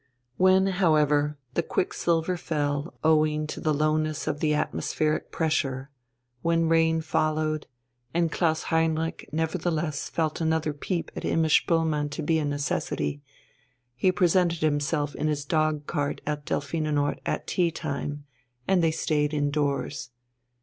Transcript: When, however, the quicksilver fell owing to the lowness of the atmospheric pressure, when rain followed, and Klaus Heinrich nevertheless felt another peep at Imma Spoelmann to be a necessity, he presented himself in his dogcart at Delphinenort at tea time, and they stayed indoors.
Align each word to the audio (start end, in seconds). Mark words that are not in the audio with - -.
When, 0.37 0.65
however, 0.65 1.37
the 1.53 1.61
quicksilver 1.61 2.35
fell 2.35 2.95
owing 3.03 3.45
to 3.45 3.61
the 3.61 3.71
lowness 3.71 4.25
of 4.25 4.39
the 4.39 4.55
atmospheric 4.55 5.31
pressure, 5.31 5.91
when 6.41 6.67
rain 6.67 7.01
followed, 7.01 7.67
and 8.11 8.31
Klaus 8.31 8.63
Heinrich 8.73 9.29
nevertheless 9.31 10.09
felt 10.09 10.41
another 10.41 10.73
peep 10.73 11.11
at 11.15 11.23
Imma 11.23 11.49
Spoelmann 11.49 12.09
to 12.09 12.23
be 12.23 12.39
a 12.39 12.45
necessity, 12.45 13.21
he 13.93 14.11
presented 14.11 14.61
himself 14.61 15.13
in 15.13 15.27
his 15.27 15.45
dogcart 15.45 16.19
at 16.25 16.47
Delphinenort 16.47 17.19
at 17.27 17.45
tea 17.45 17.69
time, 17.69 18.25
and 18.67 18.81
they 18.81 18.89
stayed 18.89 19.35
indoors. 19.35 20.09